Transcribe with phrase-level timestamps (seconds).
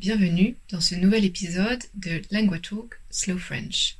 [0.00, 3.98] Bienvenue dans ce nouvel épisode de Talk Slow French.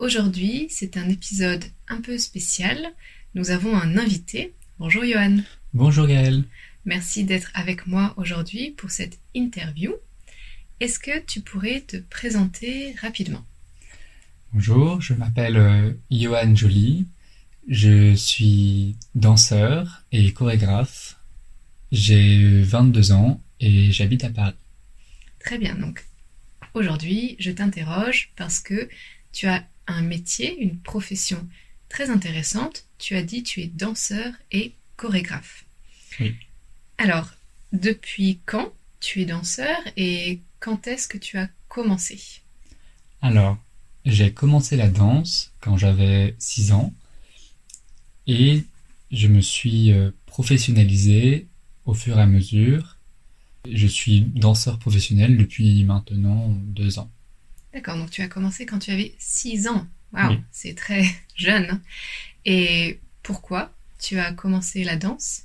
[0.00, 2.76] Aujourd'hui, c'est un épisode un peu spécial.
[3.36, 4.52] Nous avons un invité.
[4.80, 5.36] Bonjour Johan.
[5.72, 6.42] Bonjour Gaël.
[6.84, 9.92] Merci d'être avec moi aujourd'hui pour cette interview.
[10.80, 13.44] Est-ce que tu pourrais te présenter rapidement?
[14.52, 17.06] Bonjour, je m'appelle euh, Johan Joly.
[17.68, 21.20] Je suis danseur et chorégraphe.
[21.92, 24.54] J'ai 22 ans et j'habite à Paris.
[25.40, 26.04] Très bien, donc
[26.74, 28.88] aujourd'hui je t'interroge parce que
[29.32, 31.46] tu as un métier, une profession
[31.88, 32.84] très intéressante.
[32.98, 35.64] Tu as dit tu es danseur et chorégraphe.
[36.20, 36.34] Oui.
[36.98, 37.30] Alors,
[37.72, 42.20] depuis quand tu es danseur et quand est-ce que tu as commencé?
[43.22, 43.58] Alors,
[44.04, 46.92] j'ai commencé la danse quand j'avais 6 ans
[48.26, 48.64] et
[49.10, 51.46] je me suis euh, professionnalisé
[51.84, 52.96] au fur et à mesure.
[53.68, 57.10] Je suis danseur professionnel depuis maintenant 2 ans.
[57.72, 59.86] D'accord, donc tu as commencé quand tu avais 6 ans.
[60.12, 61.04] Waouh, c'est très
[61.36, 61.80] jeune.
[62.44, 65.44] Et pourquoi tu as commencé la danse?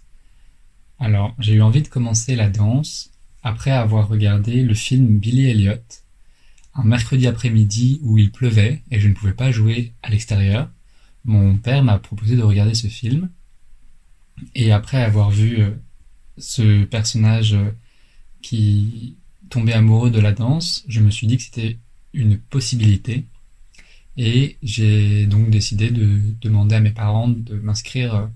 [0.99, 3.11] Alors, j'ai eu envie de commencer la danse
[3.43, 5.75] après avoir regardé le film Billy Elliot,
[6.73, 10.69] un mercredi après-midi où il pleuvait et je ne pouvais pas jouer à l'extérieur.
[11.25, 13.29] Mon père m'a proposé de regarder ce film.
[14.53, 15.71] Et après avoir vu euh,
[16.37, 17.71] ce personnage euh,
[18.45, 19.15] qui
[19.49, 21.77] tombait amoureux de la danse, je me suis dit que c'était
[22.13, 23.25] une possibilité.
[24.17, 28.27] Et j'ai donc décidé de demander à mes parents de m'inscrire euh,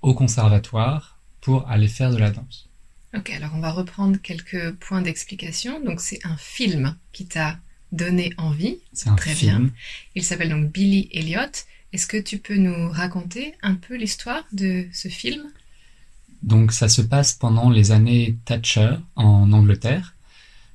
[0.00, 2.66] au conservatoire pour aller faire de la danse.
[3.14, 5.84] Ok, alors on va reprendre quelques points d'explication.
[5.84, 7.58] Donc c'est un film qui t'a
[7.92, 8.78] donné envie.
[8.94, 9.66] C'est un Très film.
[9.66, 9.70] bien.
[10.14, 11.52] Il s'appelle donc Billy Elliot.
[11.92, 15.42] Est-ce que tu peux nous raconter un peu l'histoire de ce film?
[16.42, 20.14] Donc ça se passe pendant les années Thatcher en Angleterre,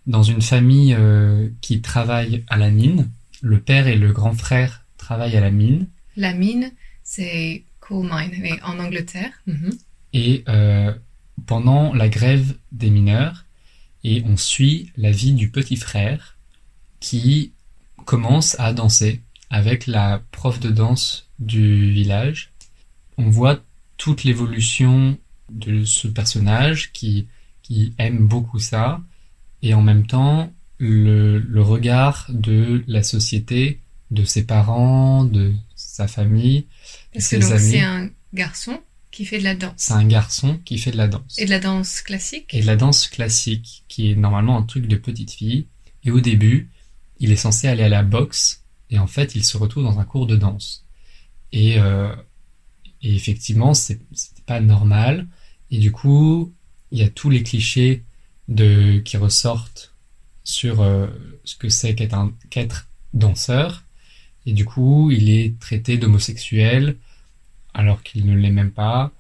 [0.06, 3.09] dans une famille euh, qui travaille à la mine.
[3.42, 5.88] Le père et le grand frère travaillent à la mine.
[6.16, 6.72] La mine,
[7.04, 9.31] c'est coal mine mais en Angleterre.
[9.48, 9.78] Mhm.
[10.14, 10.94] et euh,
[11.46, 13.46] pendant la grève des mineurs
[14.04, 16.38] et on suit la vie du petit frère
[17.00, 17.52] qui
[18.06, 22.52] commence à danser avec la prof de danse du village.
[23.18, 23.59] On voit
[23.98, 25.18] toute l'évolution
[25.50, 27.28] de ce personnage qui,
[27.61, 29.01] qui aime beaucoup ça
[29.61, 33.79] et en même temps le, le regard de la société,
[34.11, 36.66] de ses parents, de sa famille,
[37.13, 37.72] Parce que ses donc amis.
[37.72, 38.79] c'est un garçon
[39.11, 39.73] qui fait de la danse.
[39.78, 41.39] C'est un garçon qui fait de la danse.
[41.39, 44.88] Et de la danse classique Et de la danse classique, qui est normalement un truc
[44.88, 45.67] de petite fille.
[46.03, 46.69] Et au début,
[47.19, 50.03] il est censé aller à la boxe, et en fait, il se retrouve dans un
[50.03, 50.83] cours de danse.
[51.53, 52.13] Et, euh,
[53.06, 54.02] et effectivement, c'était
[54.48, 55.28] pas normal.
[55.70, 56.52] Et du coup,
[56.92, 58.02] il y a tous les clichés
[58.48, 59.94] de qui ressortent
[60.44, 61.08] sur euh,
[61.44, 63.84] ce que c'est qu'être qu'être danseur.
[64.48, 66.98] Et du coup, il est traité d'homosexuel
[67.76, 69.12] alors qu'il ne l'est même pas.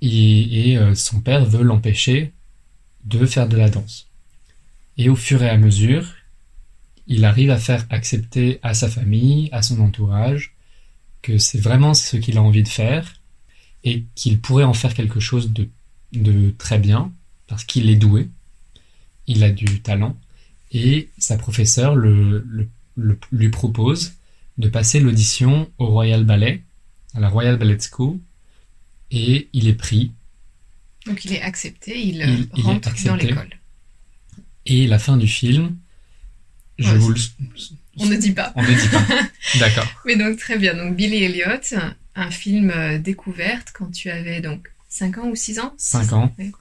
[0.00, 2.32] Et, et, euh, son père veut l'empêcher
[3.04, 4.06] de faire de la danse.
[4.96, 6.06] Et au fur et à mesure,
[7.06, 10.54] il arrive à faire accepter à sa famille, à son entourage,
[11.22, 13.20] que c'est vraiment ce qu'il a envie de faire
[13.84, 15.68] et qu'il pourrait en faire quelque chose de,
[16.12, 17.12] de très bien
[17.46, 18.28] parce qu'il est doué,
[19.26, 20.16] il a du talent
[20.72, 24.14] et sa professeure le, le- le- lui propose
[24.58, 26.62] de passer l'audition au Royal Ballet,
[27.14, 28.18] à la Royal Ballet School,
[29.10, 30.12] et il est pris.
[31.06, 33.48] Donc il est accepté, il, rentre dans l'école.
[34.66, 35.76] Et la fin du film,
[36.78, 37.20] je Ouais, vous le...
[37.98, 38.52] On ne dit pas.
[38.56, 39.04] On ne dit pas.
[39.58, 39.86] D'accord.
[40.06, 40.74] Mais donc très bien.
[40.74, 41.78] Donc Billy Elliot,
[42.14, 45.74] un film euh, découverte quand tu avais donc 5 ans ou 6 ans?
[45.76, 46.34] Cinq Six ans.
[46.38, 46.52] oui.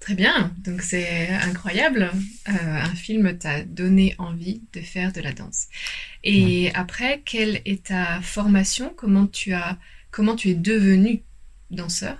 [0.00, 0.52] Très bien.
[0.64, 2.10] Donc c'est incroyable.
[2.48, 5.66] Euh, un film t'a donné envie de faire de la danse.
[6.24, 8.92] Et après, quelle est ta formation?
[8.96, 9.78] Comment tu as
[10.10, 11.22] comment tu es devenu
[11.70, 12.16] danseur?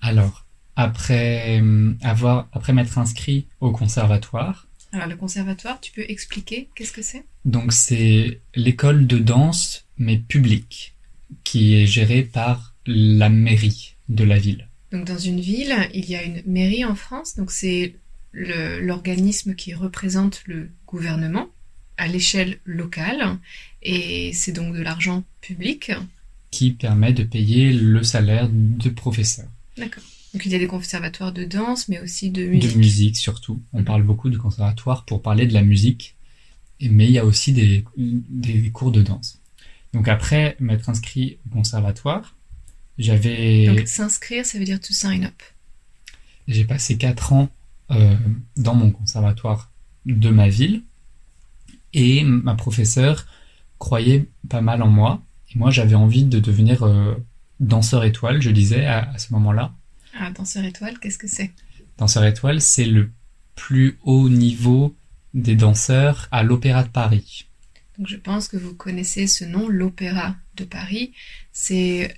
[0.00, 0.44] Alors,
[0.74, 4.65] après hum, avoir, après m'être inscrit au conservatoire,
[4.96, 7.22] Alors le conservatoire, tu peux expliquer qu'est-ce que c'est?
[7.44, 10.94] Donc c'est l'école de danse, mais publique,
[11.44, 14.68] qui est gérée par la mairie de la ville.
[14.92, 17.94] Donc dans une ville, il y a une mairie en France, donc c'est
[18.32, 21.48] l'organisme qui représente le gouvernement
[21.98, 23.36] à l'échelle locale
[23.82, 25.92] et c'est donc de l'argent public.
[26.50, 29.50] qui permet de payer le salaire de professeurs.
[29.76, 30.04] D'accord.
[30.36, 32.72] Donc il y a des conservatoires de danse, mais aussi de musique.
[32.74, 33.58] De musique surtout.
[33.72, 36.14] On parle beaucoup du conservatoire pour parler de la musique,
[36.82, 39.38] mais il y a aussi des, des cours de danse.
[39.94, 42.34] Donc après m'être inscrit au conservatoire,
[42.98, 45.42] j'avais Donc s'inscrire, ça veut dire to sign up.
[46.48, 47.48] j'ai passé quatre ans
[47.92, 48.14] euh,
[48.58, 49.70] dans mon conservatoire
[50.04, 50.82] de ma ville,
[51.94, 53.26] et ma professeure
[53.78, 55.22] croyait pas mal en moi,
[55.54, 57.14] et moi j'avais envie de devenir euh,
[57.58, 59.72] danseur étoile, je disais à- à ce moment-là.
[60.18, 61.50] Ah, danseur étoile, qu'est-ce que c'est?
[61.98, 63.10] Danseur étoile, c'est le
[63.54, 64.94] plus haut niveau
[65.34, 67.46] des danseurs à l'Opéra de Paris.
[67.98, 71.12] Donc je pense que vous connaissez ce nom, l'Opéra de Paris.
[71.52, 72.14] C'est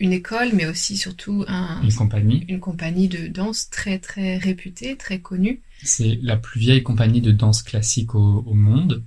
[0.00, 2.44] une école, mais aussi surtout un- Une compagnie.
[2.48, 5.60] une compagnie de danse très très réputée, très connue.
[5.82, 9.02] C'est la plus vieille compagnie de danse classique au, au monde.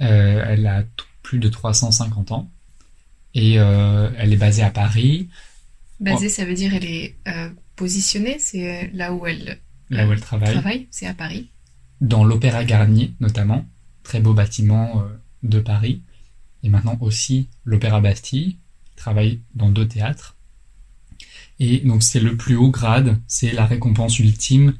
[0.00, 0.84] Euh, elle a
[1.22, 2.50] plus de 350 ans.
[3.34, 5.28] Et euh, elle est basée à Paris,
[6.02, 9.58] Basée, ça veut dire elle est euh, positionnée, c'est là où elle
[9.90, 10.52] là où elle travaille.
[10.52, 11.48] travaille, c'est à Paris.
[12.00, 13.64] Dans l'Opéra Garnier, notamment.
[14.02, 15.04] Très beau bâtiment euh,
[15.44, 16.02] de Paris.
[16.64, 18.56] Et maintenant aussi l'Opéra Bastille.
[18.96, 20.36] Travaille dans deux théâtres.
[21.60, 24.74] Et donc c'est le plus haut grade, c'est la récompense ultime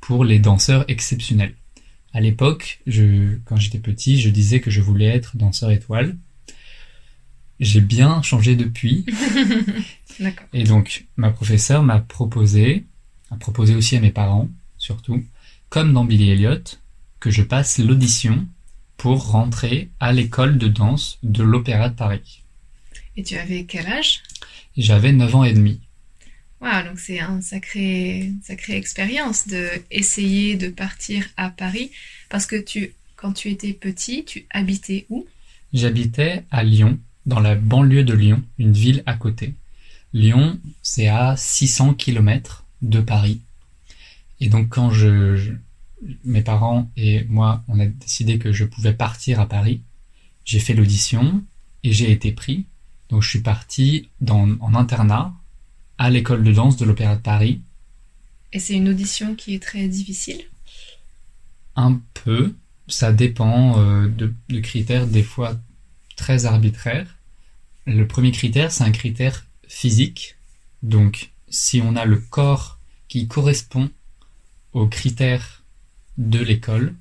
[0.00, 1.54] pour les danseurs exceptionnels.
[2.12, 6.16] À l'époque, je, quand j'étais petit, je disais que je voulais être danseur étoile.
[7.60, 9.06] J'ai bien changé depuis.
[10.52, 12.84] Et donc, ma professeure m'a proposé,
[13.30, 15.24] a proposé aussi à mes parents, surtout,
[15.68, 16.62] comme dans Billy Elliot,
[17.20, 18.46] que je passe l'audition
[18.96, 22.42] pour rentrer à l'école de danse de l'Opéra de Paris.
[23.16, 24.22] Et tu avais quel âge?
[24.76, 25.80] J'avais 9 ans et demi.
[26.60, 31.90] Waouh, donc c'est un sacré, sacrée expérience de essayer de partir à Paris
[32.28, 35.26] parce que tu, quand tu étais petit, tu habitais où?
[35.72, 39.54] J'habitais à Lyon, dans la banlieue de Lyon, une ville à côté.
[40.12, 43.40] Lyon, c'est à 600 km de Paris.
[44.40, 45.52] Et donc quand je, je-
[46.24, 49.82] mes parents et moi, on a décidé que je pouvais partir à Paris,
[50.44, 51.42] j'ai fait l'audition
[51.84, 52.66] et j'ai été pris.
[53.10, 55.34] Donc je suis parti dans, en internat
[55.98, 57.62] à l'école de danse de l'Opéra de Paris,
[58.52, 60.44] Et c'est une audition qui est très difficile?
[61.76, 62.54] un peu.
[62.88, 65.56] Ça dépend euh, de, de critères des fois
[66.16, 67.16] très arbitraires.
[67.86, 70.36] Le premier critère, c'est un critère physique.
[70.82, 72.78] Donc, si on a le corps
[73.08, 73.90] qui correspond
[74.72, 75.62] aux critères
[76.18, 76.94] de l'école,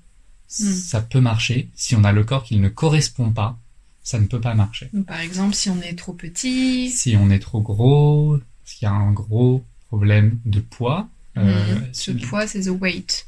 [0.47, 1.69] ça peut marcher.
[1.75, 3.57] Si on a le corps qui ne correspond pas,
[4.03, 4.89] ça ne peut pas marcher.
[4.93, 8.85] Donc, par exemple, si on est trop petit, Si on est trop gros, s'il y
[8.85, 13.27] a un gros problème de poids, euh, hmm, ce sur- poids, c'est the weight.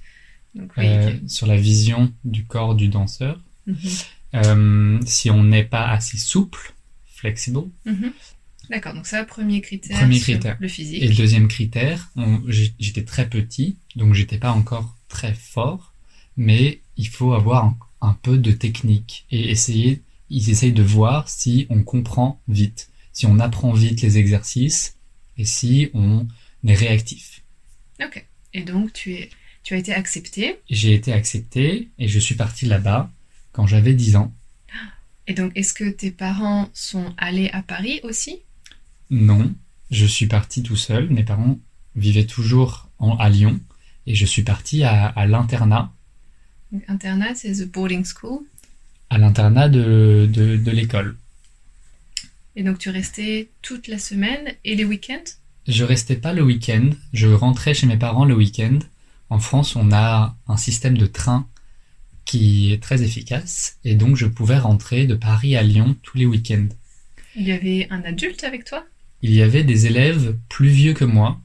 [0.55, 1.29] Donc, oui, euh, ok.
[1.29, 3.77] sur la vision du corps du danseur, Mhm.
[4.35, 6.73] Euh, si on n'est pas assez souple,
[7.15, 7.61] flexible.
[8.69, 9.99] D'accord, donc ça, premier critère.
[9.99, 10.57] Premier critère.
[10.59, 11.01] Le physique.
[11.01, 12.11] Et le deuxième critère,
[12.47, 15.93] j'étais très petit, donc j'étais pas encore très fort,
[16.37, 21.29] mais il faut avoir un, un peu de technique et essayer, ils essayent de voir
[21.29, 24.97] si on comprend vite, si on apprend vite les exercices
[25.37, 26.27] et si on
[26.65, 27.41] est réactif.
[28.01, 28.25] Ok.
[28.53, 29.29] Et donc, tu, es,
[29.63, 30.59] tu as été accepté.
[30.69, 33.11] J'ai été accepté et je suis parti là-bas
[33.51, 34.33] quand j'avais 10 ans.
[35.27, 38.39] Et donc, est-ce que tes parents sont allés à Paris aussi?
[39.09, 39.53] Non,
[39.91, 41.09] je suis parti tout seul.
[41.09, 41.57] Mes parents
[41.95, 43.59] vivaient toujours en- à Lyon
[44.07, 45.91] et je suis parti à, à l'internat,
[46.87, 48.41] Internat, c'est the boarding school.
[49.09, 51.17] à l'internat de, de, de l'école.
[52.55, 55.23] Et donc, tu restais toute la semaine et les week-ends?
[55.67, 58.77] Je restais pas le week-end, je rentrais chez mes parents le week-end.
[59.31, 61.47] En France, on a un système de train
[62.25, 66.27] qui est très efficace et donc je pouvais rentrer de Paris à Lyon tous les
[66.27, 66.67] week-ends.
[67.35, 68.85] Il y avait un adulte avec toi?
[69.21, 71.39] Il y avait des élèves plus vieux que moi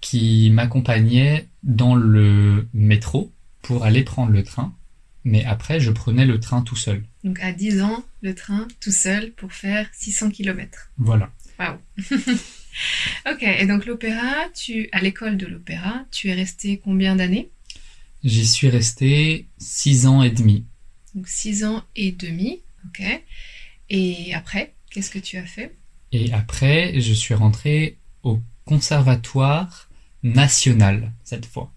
[0.00, 4.74] qui m'accompagnaient dans le métro pour aller prendre le train,
[5.24, 7.02] mais après je prenais le train tout seul.
[7.24, 10.90] Donc, à 10 ans, le train tout seul pour faire 600 km.
[10.98, 11.32] Voilà.
[11.58, 11.78] Waouh
[13.28, 17.50] Ok, et donc l'opéra, tu à l'école de l'opéra, tu es resté combien d'années?
[18.22, 20.64] J'y suis resté six ans et demi.
[21.14, 23.02] Donc 6 ans et demi, ok.
[23.88, 25.74] Et après, qu'est-ce que tu as fait?
[26.18, 29.90] Et après, je suis rentré au conservatoire
[30.22, 31.70] national, cette fois.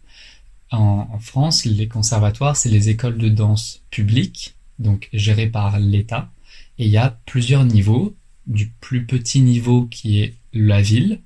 [0.71, 6.31] En, en France, les conservatoires, c'est les écoles de danse publiques, donc gérées par l'État.
[6.77, 8.15] Et il y a plusieurs niveaux,
[8.47, 11.19] du plus petit niveau qui est la ville,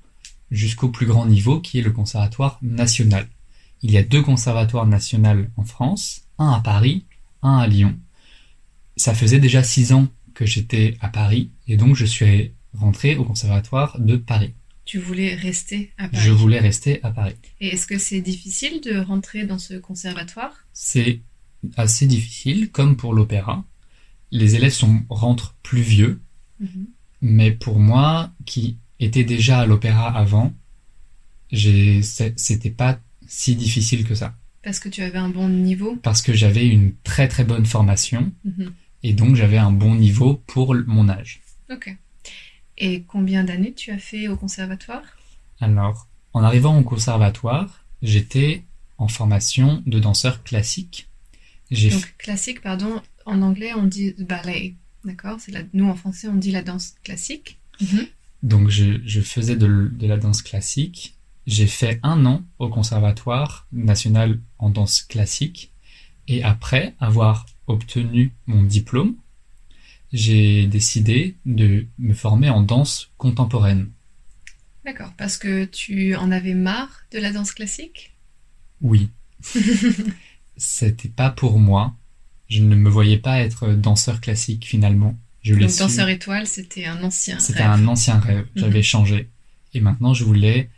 [0.50, 3.28] jusqu'au plus grand niveau qui est le conservatoire national.
[3.84, 7.06] Il y a deux conservatoires nationaux en France, un à Paris,
[7.44, 7.96] un à Lyon.
[8.98, 13.24] ça faisait déjà six ans que j'étais à Paris et donc je suis rentré au
[13.24, 14.54] conservatoire de Paris.
[14.86, 17.36] Tu voulais rester à Paris Je voulais rester à Paris.
[17.62, 20.54] Et est-ce que c'est difficile de rentrer dans ce conservatoire?
[20.74, 21.22] C'est
[21.78, 23.64] assez difficile, comme pour l'opéra.
[24.32, 26.22] Les élèves sont, rentrent plus vieux,
[26.60, 26.88] Mhm.
[27.22, 30.54] mais pour moi, qui était déjà à l'opéra avant,
[31.52, 34.36] c'était pas si difficile que ça.
[34.64, 35.96] Parce que tu avais un bon niveau?
[35.98, 38.74] Parce que j'avais une très très bonne formation, Mhm.
[39.04, 41.42] et donc j'avais un bon niveau pour mon âge.
[41.72, 41.96] Ok.
[42.78, 45.04] Et combien d'années tu as fait au conservatoire?
[45.60, 48.64] Alors, en arrivant au conservatoire, j'étais
[48.98, 51.08] en formation de danseur classique.
[51.72, 54.76] J'ai f- Donc classique, pardon, en anglais on dit ballet,
[55.06, 55.40] d'accord?
[55.40, 55.62] C'est la...
[55.74, 57.60] Nous en français on dit la danse classique.
[57.82, 58.08] Mhm.
[58.44, 61.16] Donc je, je faisais de la danse classique.
[61.48, 65.72] J'ai fait un an au conservatoire national en danse classique.
[66.28, 69.16] Et après avoir obtenu mon diplôme,
[70.14, 73.90] j'ai décidé de me former en danse contemporaine.
[74.86, 78.14] D'accord, parce que tu en avais marre de la danse classique?
[78.82, 79.10] Oui.
[80.58, 81.96] C'était pas pour moi.
[82.50, 85.16] Je ne me voyais pas être danseur classique finalement.
[85.42, 87.72] Je Donc su- danseur étoile, c'était un ancien C'était rêve.
[87.72, 88.46] un ancien rêve.
[88.56, 88.84] J'avais Mhm.
[88.84, 89.30] changé.
[89.74, 90.70] Et maintenant, je voulais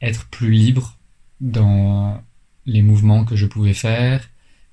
[0.00, 0.98] être plus libre
[1.40, 2.22] dans
[2.66, 4.28] les mouvements que je pouvais faire,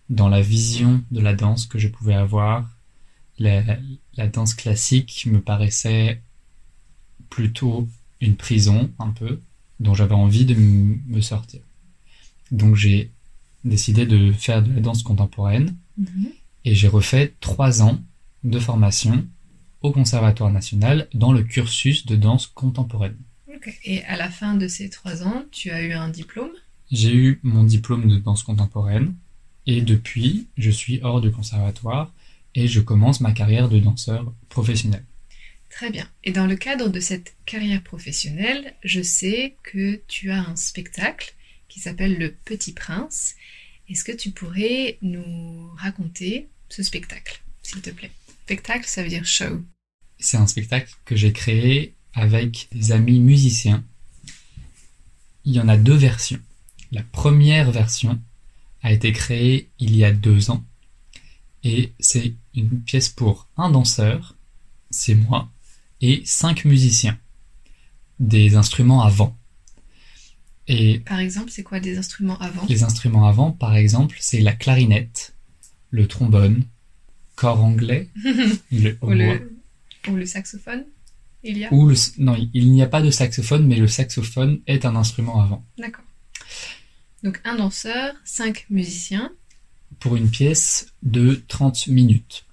[0.10, 2.70] dans la vision de la danse que je pouvais avoir.
[3.42, 3.64] La,
[4.20, 6.22] la danse classique me paraissait
[7.30, 7.88] plutôt
[8.20, 9.40] une prison, un peu,
[9.80, 11.62] dont j'avais envie de me sortir.
[12.52, 13.10] Donc j'ai
[13.64, 16.28] décidé de faire de la danse contemporaine Mhm.
[16.66, 17.98] et j'ai refait trois ans
[18.44, 19.26] de formation
[19.82, 23.18] au Conservatoire national dans le cursus de danse contemporaine.
[23.84, 26.52] Et à la fin de ces trois ans, tu as eu un diplôme?
[26.92, 29.14] J'ai eu mon diplôme de danse contemporaine
[29.68, 32.12] et depuis, je suis hors du conservatoire
[32.56, 35.06] et je commence ma carrière de danseur professionnel.
[35.70, 36.08] Très bien.
[36.24, 41.34] Et dans le cadre de cette carrière professionnelle, je sais que tu as un spectacle
[41.70, 43.36] qui s'appelle Le Petit Prince.
[43.90, 48.12] Est-ce que tu pourrais nous raconter ce spectacle, s'il te plaît?
[48.44, 49.64] Spectacle, ça veut dire show.
[50.20, 53.84] C'est un spectacle que j'ai créé avec des amis musiciens.
[55.46, 56.42] Il y en a deux versions.
[56.92, 58.20] La première version
[58.84, 60.66] a été créée il y a deux ans
[61.64, 64.36] et c'est une pièce pour un danseur,
[64.90, 65.50] c'est moi,
[66.02, 67.18] et cinq musiciens.
[68.20, 69.36] Des instruments à vent.
[70.68, 72.66] Et Par exemple, c'est quoi des instruments avant?
[72.70, 75.34] les instruments à vent, par exemple, c'est la clarinette,
[75.90, 76.64] le trombone,
[77.36, 78.10] corps anglais,
[78.72, 79.52] le ou, le,
[80.08, 80.86] ou le saxophone
[81.44, 81.74] Il y a?
[81.74, 85.42] Ou le, non, il n'y a pas de saxophone, mais le saxophone est un instrument
[85.42, 85.66] à vent.
[85.78, 86.06] D'accord.
[87.24, 89.32] Donc un danseur, cinq musiciens.
[90.02, 92.46] Pour une pièce de 30 minutes.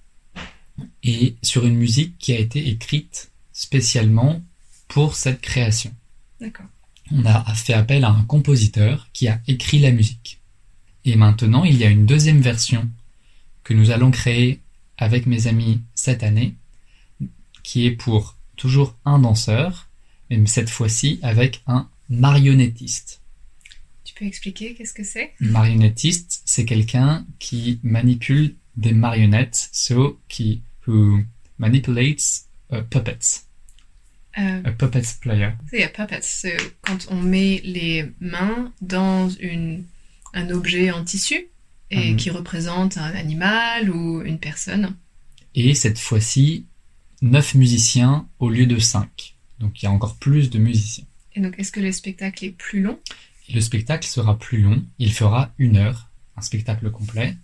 [1.03, 4.41] Et sur une musique qui a été écrite spécialement
[4.87, 5.93] pour cette création.
[6.39, 6.67] D'accord.
[7.11, 10.39] On a fait appel à un compositeur qui a écrit la musique.
[11.05, 12.89] Et maintenant, il y a une deuxième version
[13.63, 14.61] que nous allons créer
[14.97, 16.55] avec mes amis cette année,
[17.63, 19.89] qui est pour toujours un danseur,
[20.29, 23.18] mais cette fois-ci avec un marionnettiste.
[24.19, 25.31] Peux expliquer qu'est-ce que c'est?
[25.39, 31.21] Marionnettiste, c'est quelqu'un qui manipule des marionnettes, so qui who
[31.57, 33.45] manipulates uh, puppets,
[34.37, 35.51] euh, a puppets player.
[35.69, 39.85] C'est a puppet, c'est quand on met les mains dans une,
[40.33, 41.47] un objet en tissu
[41.91, 42.17] et Mhm.
[42.17, 44.95] qui représente un animal ou une personne.
[45.55, 46.65] Et cette fois-ci,
[47.21, 49.35] neuf musiciens au lieu de cinq.
[49.59, 51.05] Donc il y a encore plus de musiciens.
[51.35, 52.99] Et donc, est-ce que le spectacle est plus long?
[53.53, 57.35] Le spectacle sera plus long, il fera une heure, un spectacle complet.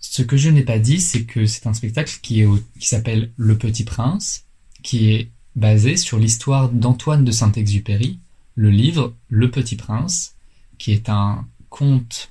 [0.00, 2.86] Ce que je n'ai pas dit, c'est que c'est un spectacle qui, est au- qui
[2.88, 4.44] s'appelle Le Petit Prince,
[4.82, 8.18] qui est basé sur l'histoire d'Antoine de Saint-Exupéry,
[8.54, 10.34] le livre Le Petit Prince,
[10.78, 12.30] qui est un conte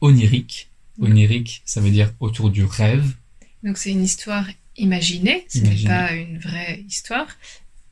[0.00, 0.68] onirique.
[1.00, 3.14] Onirique, ça veut dire autour du rêve,
[3.62, 7.26] Donc, c'est une histoire imaginée, ce n'est pas une vraie histoire.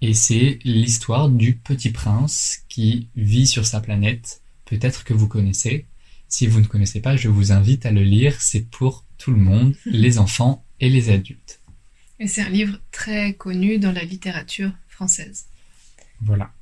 [0.01, 4.43] Et c'est l'histoire du petit prince qui vit sur sa planète.
[4.65, 5.87] Peut-être que vous connaissez.
[6.29, 8.41] Si vous ne connaissez pas, je vous invite à le lire.
[8.41, 11.61] C'est pour tout le monde, les enfants et les adultes.
[12.21, 15.47] Et c'est un livre très connu dans la littérature française.
[16.21, 16.53] Voilà.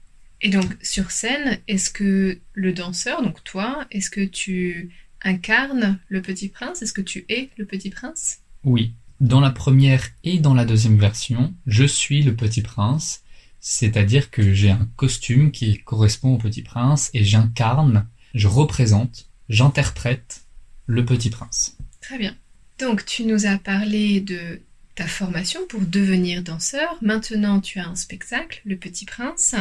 [0.43, 4.91] Et donc, sur scène, est-ce que le danseur, donc toi, est-ce que tu
[5.23, 6.83] incarnes le petit prince?
[6.83, 8.41] Est-ce que tu es le petit prince?
[8.65, 8.93] Oui.
[9.21, 13.23] Dans la première et dans la deuxième version, je suis le petit prince.
[13.69, 20.45] C'est-à-dire que j'ai un costume qui correspond au petit prince et j'incarne, je représente, j'interprète
[20.87, 21.77] le petit prince.
[22.01, 22.37] Très bien.
[22.79, 24.61] Donc, tu nous as parlé de
[24.95, 26.97] ta formation pour devenir danseur.
[27.03, 29.57] Maintenant, tu as un spectacle, Le Petit Prince.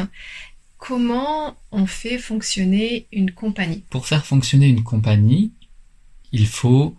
[0.78, 3.84] Comment on fait fonctionner une compagnie?
[3.90, 5.52] Pour faire fonctionner une compagnie,
[6.32, 6.96] il faut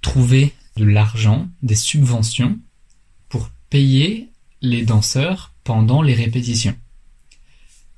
[0.00, 2.58] trouver de l'argent, des subventions
[3.28, 4.30] pour payer
[4.62, 6.76] les danseurs pendant les répétitions.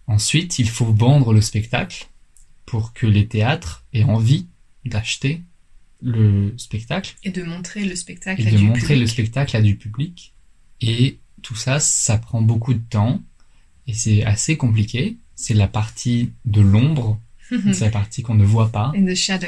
[0.07, 2.09] Ensuite, il faut vendre le spectacle
[2.67, 4.47] pour que les théâtres aient envie
[4.85, 5.41] d'acheter
[6.03, 9.09] le spectacle Et de montrer le spectacle et à de du montrer le public.
[9.09, 10.33] spectacle à du public.
[10.81, 13.23] Et tout ça, ça prend beaucoup de temps
[13.87, 15.17] et c'est assez compliqué.
[15.37, 17.21] C'est la partie de l'ombre,
[17.73, 18.93] c'est la partie qu'on ne voit pas.
[18.97, 19.47] In the shadow.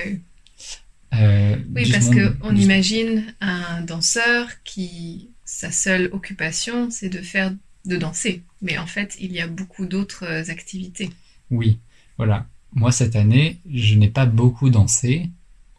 [1.14, 7.08] euh, Oui, parce monde que on du- imagine un danseur qui sa seule occupation c'est
[7.10, 7.52] de faire
[7.84, 11.10] de danser, mais en fait il y a beaucoup d'autres euh, activités.
[11.50, 11.78] Oui,
[12.16, 12.46] voilà.
[12.74, 15.30] Moi, cette année, je n'ai pas beaucoup dansé,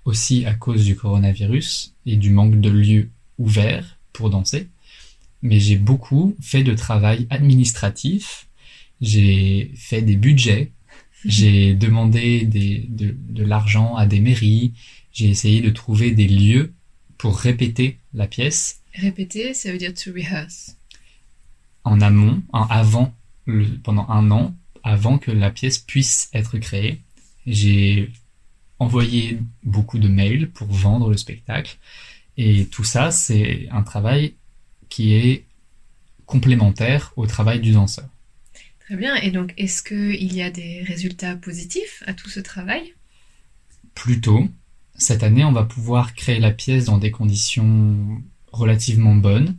[0.06, 4.70] aussi à cause du coronavirus et du manque de lieux ouverts pour danser.
[5.42, 8.48] Mais j'ai beaucoup fait de travail administratif.
[9.02, 10.72] J'ai fait des budgets.
[11.26, 14.74] J'ai demandé des, de, de l'argent à des mairies.
[15.12, 16.74] J'ai essayé de trouver des lieux
[17.18, 20.78] pour répéter la pièce Répéter, ça veut dire to rehearse.
[21.86, 23.14] En amont, en avant,
[23.46, 27.02] le- pendant un an, avant que la pièce puisse être créée.
[27.48, 28.12] J'ai
[28.80, 31.78] envoyé beaucoup de mails pour vendre le spectacle.
[32.38, 34.34] Et tout ça, c'est un travail
[34.90, 35.46] qui est
[36.26, 38.10] complémentaire au travail du danseur.
[38.80, 39.16] Très bien.
[39.16, 42.94] Et donc, est-ce qu'il y a des résultats positifs à tout ce travail?
[43.96, 44.48] Plutôt,
[44.98, 49.56] cette année, on va pouvoir créer la pièce dans des conditions relativement bonnes.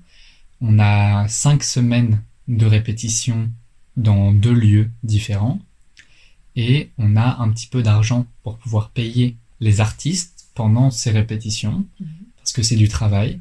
[0.61, 3.51] On a cinq semaines de répétition
[3.97, 5.61] dans deux lieux différents.
[6.55, 11.85] Et on a un petit peu d'argent pour pouvoir payer les artistes pendant ces répétitions,
[12.01, 12.07] Mhm.
[12.39, 13.41] parce que c'est du travail.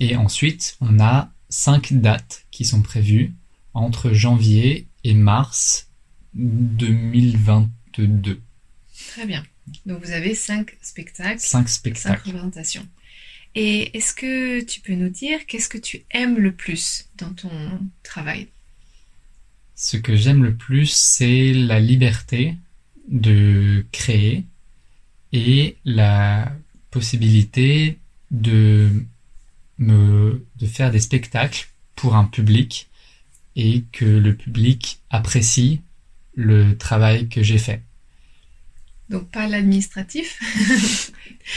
[0.00, 3.34] Et ensuite, on a cinq dates qui sont prévues
[3.74, 5.88] entre janvier et mars
[6.34, 8.40] 2022.
[9.10, 9.44] Très bien.
[9.86, 12.28] Donc, vous avez cinq spectacles, Cinq cinq spectacles.
[12.28, 12.86] représentations.
[13.54, 17.50] Et est-ce que tu peux nous dire qu'est-ce que tu aimes le plus dans ton
[18.02, 18.48] travail?
[19.74, 22.54] Ce que j'aime le plus, c'est la liberté
[23.08, 24.44] de créer
[25.32, 26.52] et la
[26.90, 27.98] possibilité
[28.30, 28.90] de
[29.78, 32.88] me, de faire des spectacles pour un public
[33.56, 35.80] et que le public apprécie
[36.34, 37.82] le travail que j'ai fait.
[39.08, 40.38] Donc, pas l'administratif,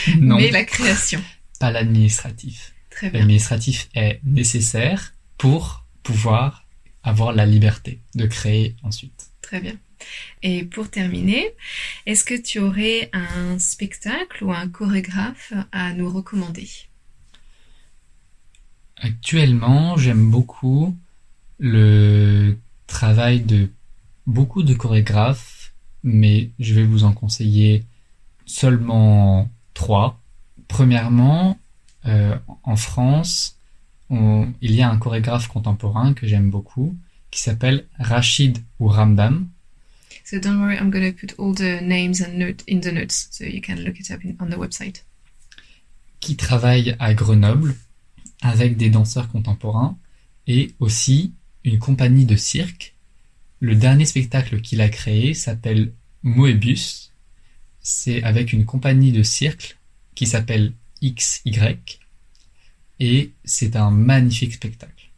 [0.20, 1.22] mais la création.
[1.62, 2.74] Pas l'administratif.
[3.04, 6.66] L'administratif est nécessaire pour pouvoir
[7.04, 9.30] avoir la liberté de créer ensuite.
[9.42, 9.76] Très bien.
[10.42, 11.54] Et pour terminer,
[12.08, 16.68] est-ce que tu aurais un spectacle ou un chorégraphe à nous recommander?
[18.98, 20.98] Actuellement, j'aime beaucoup
[21.60, 23.70] le travail de
[24.26, 27.84] beaucoup de chorégraphes, mais je vais vous en conseiller
[28.48, 30.21] seulement trois.
[30.72, 31.60] Premièrement,
[32.06, 33.58] euh, en France,
[34.10, 36.96] on- il y a un chorégraphe contemporain que j'aime beaucoup
[37.30, 39.48] qui s'appelle Rachid ou Ramdam.
[40.24, 43.28] So don't worry, I'm going to put all the names and note in the notes
[43.32, 45.04] so you can look it up in, on the website.
[46.22, 47.76] qui travaille à Grenoble
[48.44, 49.98] avec des danseurs contemporains
[50.48, 51.34] et aussi
[51.66, 52.94] une compagnie de cirque.
[53.60, 57.12] Le dernier spectacle qu'il a créé s'appelle Moebius.
[57.82, 59.78] C'est avec une compagnie de cirque
[60.16, 61.78] qui s'appelle XY
[63.00, 65.10] et c'est un magnifique spectacle.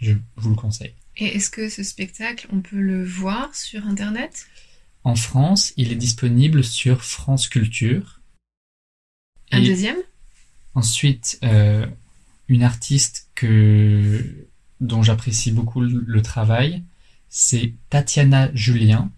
[0.00, 0.94] Je vous le conseille.
[1.16, 4.46] Et est-ce que ce spectacle, on peut le voir sur Internet?
[5.04, 8.20] En France, il est disponible sur France Culture.
[9.50, 9.96] Un Et- deuxième?
[10.74, 11.86] Ensuite, euh,
[12.48, 14.24] une artiste que
[14.80, 16.82] dont j'apprécie beaucoup le, le travail,
[17.28, 19.10] c'est Tatiana Julien.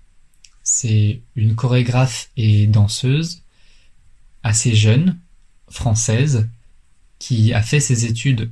[0.62, 3.42] C'est une chorégraphe et danseuse
[4.46, 5.18] assez jeune,
[5.68, 6.48] française,
[7.18, 8.50] qui a fait ses études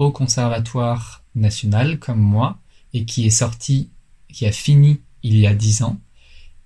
[0.00, 2.58] au Conservatoire national comme moi
[2.92, 3.88] et qui est sortie,
[4.28, 6.00] qui a fini il y a dix ans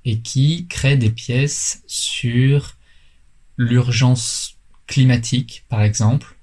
[0.07, 2.77] et qui crée des pièces sur
[3.59, 6.35] l'urgence climatique, par exemple,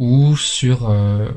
[0.00, 1.30] ou sur euh,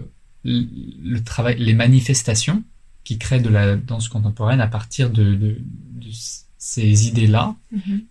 [0.43, 2.63] le travail, les manifestations
[3.03, 5.62] qui créent de la danse contemporaine à partir de,
[6.57, 8.01] ces idées-là, Mhm.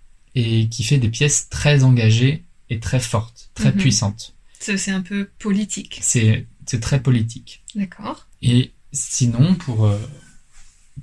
[0.41, 3.79] Et qui fait des pièces très engagées et très fortes, très Mhm.
[3.79, 4.35] puissantes.
[4.61, 5.99] C'est un peu politique.
[6.03, 6.47] C'est
[6.81, 7.65] très politique.
[7.75, 8.27] D'accord.
[8.43, 9.99] Et sinon, pour, euh,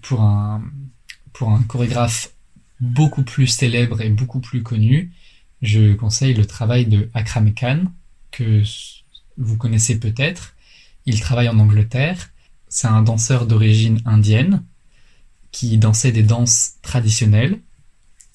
[0.02, 0.64] pour, un,
[1.34, 2.32] pour un chorégraphe
[2.80, 5.12] beaucoup plus célèbre et beaucoup plus connu,
[5.62, 7.86] je conseille le travail de Akram Khan,
[8.32, 8.62] que
[9.38, 10.54] vous connaissez peut-être.
[11.06, 12.30] Il travaille en Angleterre.
[12.70, 14.64] C'est un danseur d'origine indienne
[15.52, 17.60] qui dansait des danses traditionnelles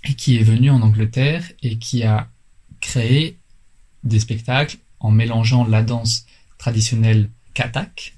[0.04, 2.28] et qui est venu en Angleterre et qui a
[2.80, 3.36] créé
[4.04, 6.26] des spectacles en mélangeant la danse
[6.58, 8.16] traditionnelle katak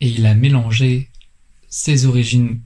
[0.00, 1.08] et il a mélangé
[1.68, 2.60] ses origines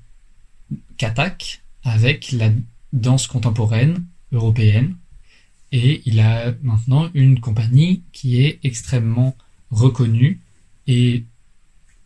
[0.97, 2.51] katak avec la
[2.93, 4.97] danse contemporaine européenne
[5.73, 9.37] et il a maintenant une compagnie qui est extrêmement
[9.71, 10.41] reconnue
[10.87, 11.25] et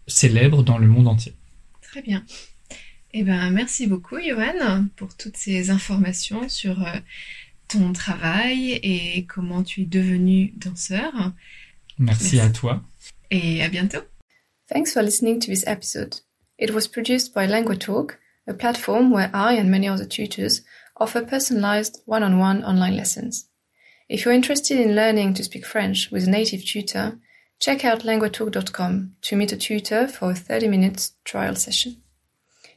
[0.07, 1.35] célèbre dans le monde entier.
[1.81, 2.25] Très bien.
[3.15, 6.99] Eh ben, merci beaucoup, Johan, pour toutes ces informations sur euh,
[7.69, 11.13] ton travail et comment tu es devenu danseur.
[11.99, 12.41] Merci, merci.
[12.41, 12.83] à toi.
[13.31, 14.03] Et à bientôt.
[14.73, 16.21] Thanks for listening to this episode.
[16.59, 18.13] It was produced by LanguaTalk,
[18.47, 20.63] a platform where I and many other tutors
[20.97, 23.49] offer personalized one-on-one online lessons.
[24.09, 27.19] If you're interested in learning to speak French with a native tutor,
[27.59, 32.02] check out languatalk.com to meet a tutor for a 30 minutes trial session.